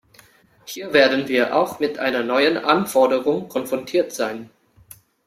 Hier 0.65 0.93
werden 0.93 1.27
wir 1.27 1.55
auch 1.55 1.79
mit 1.79 1.99
einer 1.99 2.23
neuen 2.23 2.57
Anforderung 2.57 3.47
konfrontiert 3.49 4.11
sein. 4.11 4.49